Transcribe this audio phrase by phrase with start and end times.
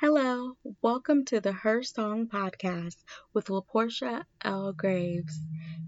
[0.00, 2.94] Hello, welcome to the Her Song podcast
[3.34, 4.72] with LaPortia L.
[4.72, 5.36] Graves.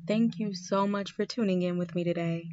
[0.09, 2.49] Thank you so much for tuning in with me today.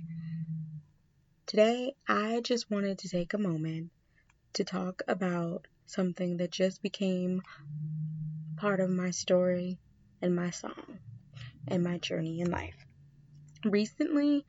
[1.48, 3.90] Today, I just wanted to take a moment
[4.54, 7.42] to talk about something that just became
[8.58, 9.80] part of my story
[10.22, 11.00] and my song
[11.68, 12.86] and my journey in life.
[13.66, 14.46] Recently,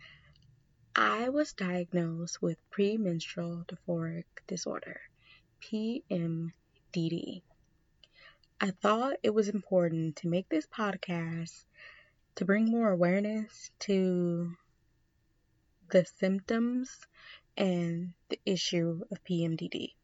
[0.94, 5.00] I was diagnosed with premenstrual dysphoric disorder,
[5.60, 6.52] PM
[6.92, 7.42] DD.
[8.60, 11.64] I thought it was important to make this podcast
[12.36, 14.56] to bring more awareness to
[15.90, 17.06] the symptoms
[17.56, 19.94] and the issue of PMDD.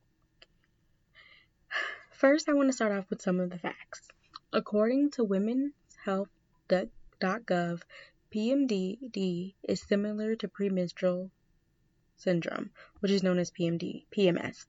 [2.11, 4.09] First, I want to start off with some of the facts.
[4.53, 7.83] According to womenshealth.gov,
[8.33, 11.31] PMDD is similar to premenstrual
[12.17, 12.71] syndrome,
[13.01, 14.67] which is known as PMD, PMS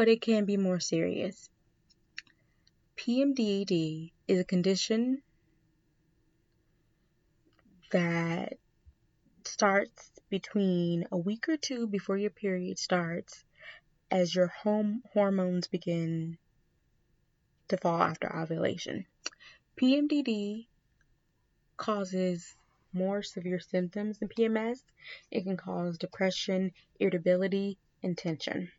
[0.00, 1.50] but it can be more serious.
[2.96, 5.20] PMDD is a condition
[7.92, 8.54] that
[9.44, 13.44] starts between a week or two before your period starts
[14.10, 16.38] as your home hormones begin
[17.68, 19.04] to fall after ovulation.
[19.78, 20.66] PMDD
[21.76, 22.56] causes
[22.94, 24.82] more severe symptoms than PMS.
[25.30, 28.72] It can cause depression, irritability, and tension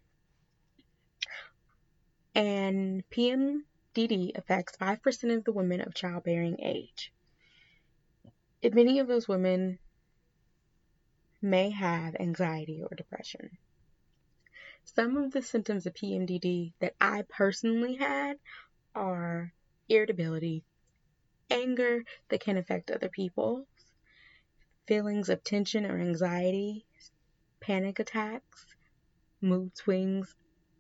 [2.36, 7.12] and PMDD affects 5% of the women of childbearing age.
[8.64, 9.80] And many of those women
[11.42, 13.58] may have anxiety or depression.
[14.84, 18.38] Some of the symptoms of PMDD that I personally had
[18.96, 19.54] are
[19.90, 20.64] irritability,
[21.50, 23.66] anger that can affect other people,
[24.88, 26.86] feelings of tension or anxiety,
[27.60, 28.66] panic attacks,
[29.42, 30.36] mood swings,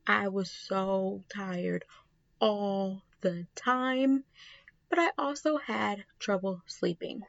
[0.08, 1.86] I was so tired
[2.40, 4.24] all the time,
[4.90, 7.22] but I also had trouble sleeping.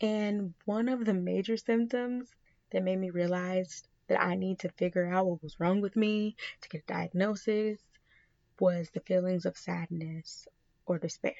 [0.00, 2.30] And one of the major symptoms
[2.70, 6.36] that made me realize that I need to figure out what was wrong with me
[6.60, 7.80] to get a diagnosis
[8.60, 10.46] was the feelings of sadness
[10.86, 11.34] or despair.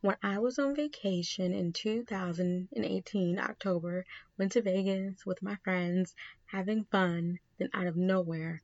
[0.00, 4.04] When I was on vacation in 2018, October,
[4.38, 6.14] went to Vegas with my friends,
[6.46, 8.62] having fun, then out of nowhere,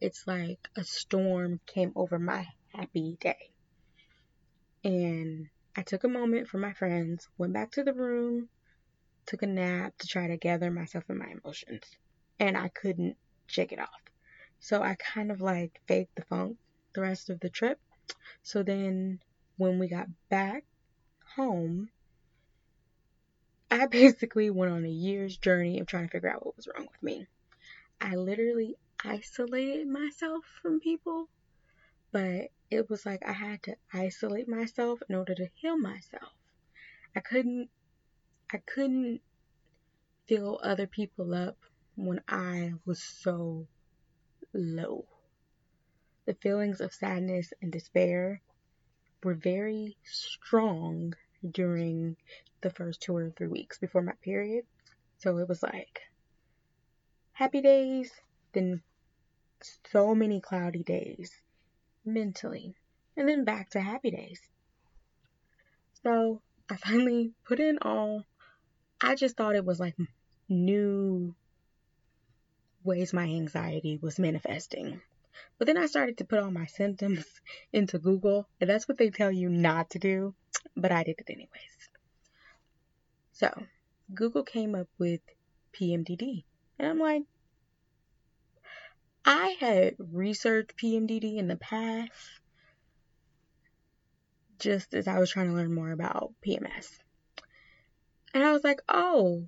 [0.00, 3.52] it's like a storm came over my happy day.
[4.82, 8.48] And I took a moment for my friends, went back to the room,
[9.24, 11.84] took a nap to try to gather myself and my emotions.
[12.40, 13.16] And I couldn't
[13.46, 14.02] shake it off.
[14.58, 16.56] So I kind of like faked the funk
[16.92, 17.78] the rest of the trip.
[18.42, 19.20] So then
[19.58, 20.64] when we got back
[21.36, 21.90] home,
[23.70, 26.88] I basically went on a year's journey of trying to figure out what was wrong
[26.90, 27.26] with me.
[28.00, 31.28] I literally isolated myself from people,
[32.12, 36.32] but it was like I had to isolate myself in order to heal myself.
[37.14, 37.68] I couldn't
[38.52, 39.20] I couldn't
[40.28, 41.56] fill other people up
[41.96, 43.66] when I was so
[44.52, 45.06] low.
[46.26, 48.42] The feelings of sadness and despair
[49.22, 51.14] were very strong
[51.48, 52.16] during
[52.60, 54.64] the first two or three weeks before my period.
[55.18, 56.00] So it was like
[57.32, 58.10] happy days,
[58.52, 58.82] then
[59.90, 61.32] so many cloudy days
[62.04, 62.74] mentally,
[63.16, 64.40] and then back to happy days.
[66.02, 68.24] So I finally put in all,
[69.00, 69.96] I just thought it was like
[70.48, 71.34] new
[72.84, 75.00] ways my anxiety was manifesting.
[75.58, 77.24] But then I started to put all my symptoms
[77.72, 80.34] into Google, and that's what they tell you not to do,
[80.76, 81.88] but I did it anyways.
[83.32, 83.50] So,
[84.14, 85.20] Google came up with
[85.72, 86.44] PMDD,
[86.78, 87.22] and I'm like,
[89.24, 92.12] I had researched PMDD in the past
[94.58, 96.88] just as I was trying to learn more about PMS.
[98.32, 99.46] And I was like, oh,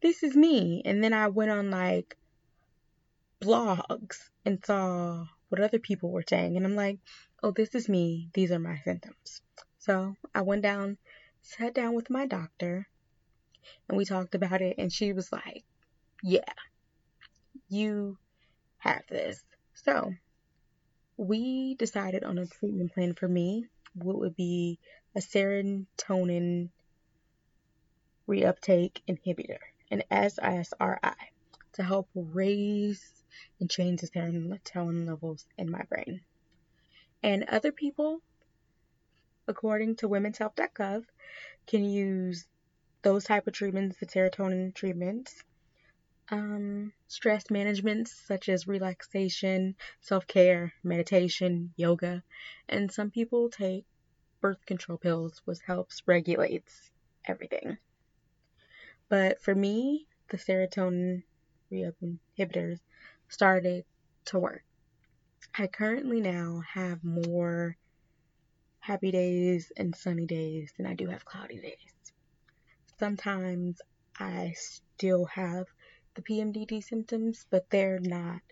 [0.00, 0.82] this is me.
[0.84, 2.16] And then I went on like
[3.42, 6.56] blogs and saw what other people were saying.
[6.56, 6.98] And I'm like,
[7.42, 8.28] oh, this is me.
[8.32, 9.42] These are my symptoms.
[9.78, 10.96] So I went down,
[11.42, 12.86] sat down with my doctor,
[13.88, 14.76] and we talked about it.
[14.78, 15.64] And she was like,
[16.22, 16.40] yeah,
[17.68, 18.16] you
[18.78, 19.42] have this.
[19.74, 20.12] So
[21.16, 24.78] we decided on a treatment plan for me, what would be
[25.14, 26.70] a serotonin
[28.28, 29.58] reuptake inhibitor,
[29.90, 31.14] an SSRI,
[31.74, 33.21] to help raise
[33.60, 36.20] and change the serotonin levels in my brain.
[37.22, 38.20] And other people,
[39.46, 41.04] according to womenshealth.gov,
[41.66, 42.46] can use
[43.02, 45.42] those type of treatments, the serotonin treatments,
[46.30, 52.22] um, stress management, such as relaxation, self care, meditation, yoga,
[52.68, 53.84] and some people take
[54.40, 56.90] birth control pills, which helps regulates
[57.26, 57.78] everything.
[59.08, 61.22] But for me, the serotonin
[61.70, 62.80] reuptake inhibitors
[63.32, 63.84] started
[64.26, 64.62] to work.
[65.56, 67.78] I currently now have more
[68.78, 72.12] happy days and sunny days than I do have cloudy days.
[72.98, 73.80] Sometimes
[74.18, 75.66] I still have
[76.14, 78.42] the PMDD symptoms, but they're not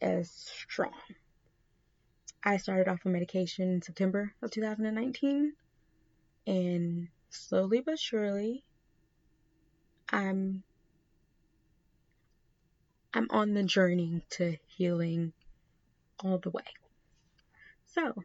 [0.00, 0.92] as strong.
[2.42, 5.52] I started off on medication in September of 2019,
[6.46, 8.64] and slowly but surely,
[10.10, 10.62] I'm
[13.14, 15.32] I'm on the journey to healing
[16.22, 16.64] all the way.
[17.86, 18.24] So,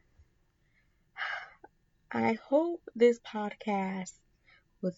[2.11, 4.13] I hope this podcast
[4.81, 4.95] was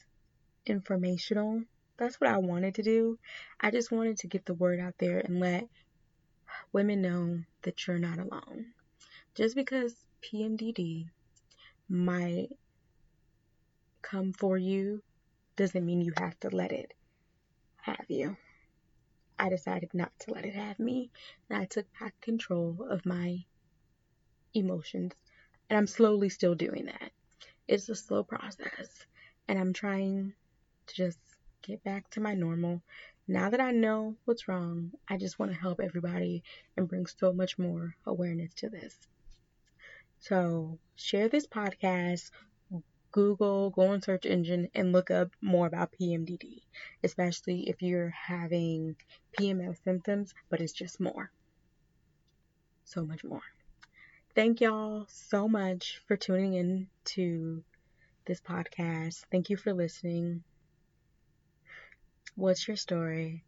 [0.65, 1.63] informational
[2.01, 3.19] that's what I wanted to do.
[3.59, 5.67] I just wanted to get the word out there and let
[6.73, 8.73] women know that you're not alone.
[9.35, 9.93] Just because
[10.23, 11.05] PMDD
[11.87, 12.49] might
[14.01, 15.03] come for you
[15.57, 16.91] doesn't mean you have to let it
[17.83, 18.35] have you.
[19.41, 21.09] I decided not to let it have me,
[21.49, 23.43] and I took back control of my
[24.53, 25.13] emotions,
[25.67, 27.11] and I'm slowly still doing that.
[27.67, 29.03] It's a slow process,
[29.47, 30.35] and I'm trying
[30.85, 31.17] to just
[31.63, 32.83] get back to my normal.
[33.27, 36.43] Now that I know what's wrong, I just want to help everybody
[36.77, 38.95] and bring so much more awareness to this.
[40.19, 42.29] So, share this podcast,
[43.11, 46.61] Google, go on search engine and look up more about PMDD,
[47.03, 48.95] especially if you're having
[49.37, 51.31] PMS symptoms, but it's just more.
[52.85, 53.41] So much more.
[54.35, 57.63] Thank y'all so much for tuning in to
[58.25, 59.23] this podcast.
[59.31, 60.43] Thank you for listening.
[62.35, 63.43] What's your story?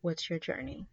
[0.00, 0.86] What's your journey?